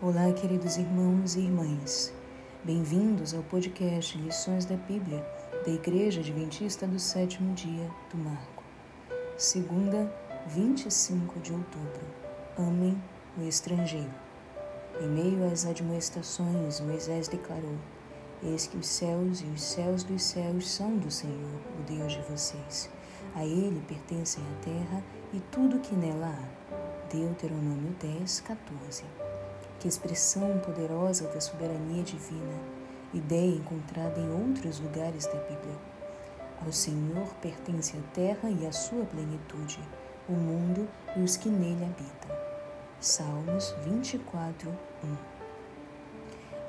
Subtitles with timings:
[0.00, 2.14] Olá, queridos irmãos e irmãs.
[2.62, 5.26] Bem-vindos ao podcast Lições da Bíblia
[5.66, 8.62] da Igreja Adventista do Sétimo Dia do Marco.
[9.36, 10.08] Segunda,
[10.46, 12.06] 25 de outubro.
[12.56, 12.96] Amem
[13.36, 14.14] o estrangeiro.
[15.00, 17.74] Em meio às admoestações, Moisés declarou:
[18.40, 22.22] Eis que os céus e os céus dos céus são do Senhor, o Deus de
[22.30, 22.88] vocês.
[23.34, 27.12] A ele pertencem a terra e tudo que nela há.
[27.12, 29.27] Deuteronômio 10, 14.
[29.78, 32.58] Que expressão poderosa da soberania divina,
[33.14, 35.76] ideia encontrada em outros lugares da Bíblia.
[36.64, 39.78] Ao Senhor pertence a terra e a sua plenitude,
[40.28, 42.36] o mundo e os que nele habitam.
[42.98, 44.68] Salmos 24,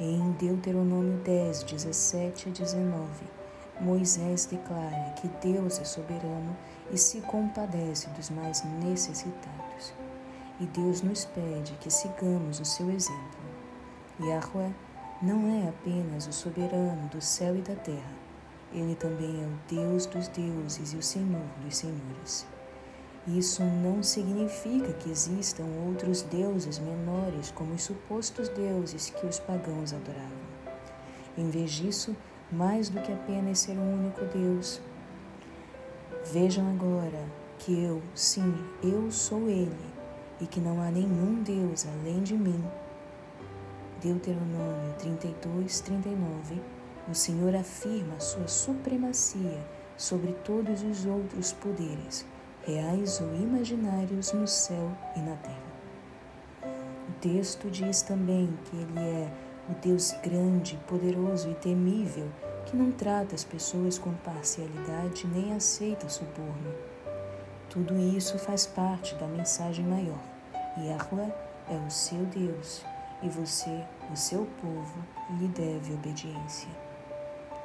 [0.00, 0.04] 1.
[0.04, 3.08] Em Deuteronômio 10, 17 a 19,
[3.80, 6.54] Moisés declara que Deus é soberano
[6.92, 9.67] e se compadece dos mais necessitados
[10.60, 13.38] e Deus nos pede que sigamos o seu exemplo.
[14.20, 14.72] Yahweh
[15.22, 18.18] não é apenas o soberano do céu e da terra,
[18.72, 22.46] ele também é o Deus dos deuses e o Senhor dos senhores.
[23.26, 29.92] Isso não significa que existam outros deuses menores como os supostos deuses que os pagãos
[29.92, 30.48] adoravam.
[31.36, 32.16] Em vez disso,
[32.50, 34.80] mais do que apenas ser um único Deus.
[36.32, 37.22] Vejam agora
[37.58, 39.76] que eu, sim, eu sou Ele,
[40.40, 42.62] e que não há nenhum Deus além de mim.
[44.02, 46.62] Deuteronômio 32, 39
[47.08, 49.64] O Senhor afirma sua supremacia
[49.96, 52.24] sobre todos os outros poderes,
[52.64, 55.68] reais ou imaginários, no céu e na terra.
[57.08, 59.32] O texto diz também que Ele é
[59.68, 62.28] o Deus grande, poderoso e temível,
[62.64, 66.72] que não trata as pessoas com parcialidade nem aceita suborno.
[67.70, 70.18] Tudo isso faz parte da mensagem maior.
[70.78, 71.30] Yahweh
[71.68, 72.82] é o seu Deus
[73.22, 75.04] e você, o seu povo,
[75.38, 76.68] lhe deve obediência.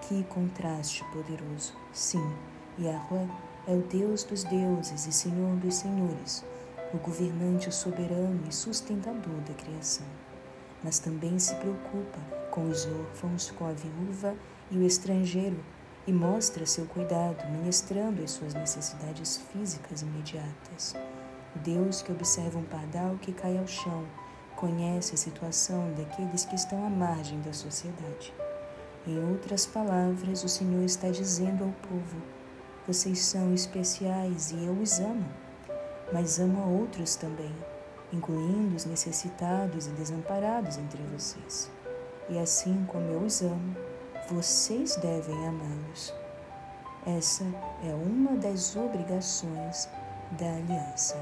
[0.00, 1.74] Que contraste poderoso!
[1.92, 2.34] Sim,
[2.80, 3.28] Yahweh
[3.68, 6.44] é o Deus dos deuses e Senhor dos senhores,
[6.92, 10.06] o governante soberano e sustentador da criação.
[10.82, 12.18] Mas também se preocupa
[12.50, 14.34] com os órfãos, com a viúva
[14.68, 15.62] e o estrangeiro
[16.06, 20.94] e mostra seu cuidado ministrando as suas necessidades físicas imediatas.
[21.56, 24.04] Deus que observa um pardal que cai ao chão
[24.56, 28.32] conhece a situação daqueles que estão à margem da sociedade.
[29.06, 32.22] Em outras palavras, o Senhor está dizendo ao povo:
[32.86, 35.26] vocês são especiais e eu os amo,
[36.12, 37.54] mas amo a outros também,
[38.12, 41.70] incluindo os necessitados e desamparados entre vocês.
[42.28, 43.76] E assim como eu os amo,
[44.28, 46.14] vocês devem amá-los.
[47.06, 47.44] Essa
[47.82, 49.88] é uma das obrigações
[50.38, 51.16] da aliança.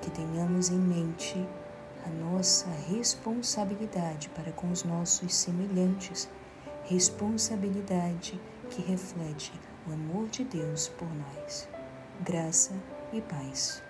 [0.00, 1.46] Que tenhamos em mente
[2.06, 6.28] a nossa responsabilidade para com os nossos semelhantes,
[6.84, 8.40] responsabilidade
[8.70, 9.52] que reflete
[9.86, 11.68] o amor de Deus por nós.
[12.22, 12.72] Graça
[13.12, 13.89] e paz.